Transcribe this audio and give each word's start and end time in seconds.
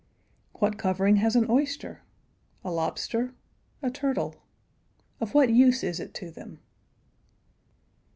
What 0.53 0.79
covering 0.79 1.17
has 1.17 1.35
an 1.35 1.45
oyster? 1.47 2.01
A 2.63 2.71
lobster? 2.71 3.35
A 3.83 3.91
turtle? 3.91 4.41
Of 5.19 5.35
what 5.35 5.51
use 5.53 5.83
is 5.83 5.99
it 5.99 6.15
to 6.15 6.31
them? 6.31 6.57